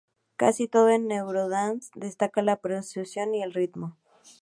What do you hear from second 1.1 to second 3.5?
eurodance destaca la percusión y